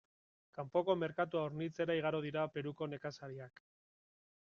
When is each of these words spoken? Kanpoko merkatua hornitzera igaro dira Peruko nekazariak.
Kanpoko 0.55 0.95
merkatua 1.01 1.45
hornitzera 1.49 1.99
igaro 2.01 2.25
dira 2.27 2.49
Peruko 2.57 2.91
nekazariak. 2.97 3.67